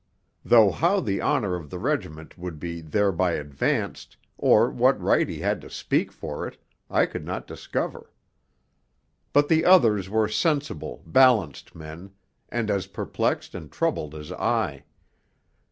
[0.43, 5.41] Though how the honour of the regiment would be thereby advanced, or what right he
[5.41, 6.57] had to speak for it,
[6.89, 8.11] I could not discover.
[9.31, 12.15] But the others were sensible, balanced men,
[12.49, 14.85] and as perplexed and troubled as I.